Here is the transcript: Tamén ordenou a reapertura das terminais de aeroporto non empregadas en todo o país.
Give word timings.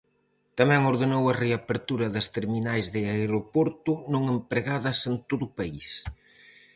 Tamén 0.57 0.81
ordenou 0.91 1.23
a 1.27 1.37
reapertura 1.43 2.07
das 2.15 2.27
terminais 2.35 2.85
de 2.93 3.01
aeroporto 3.15 3.91
non 4.13 4.23
empregadas 4.35 4.97
en 5.09 5.15
todo 5.29 5.43
o 5.47 5.53
país. 5.59 5.87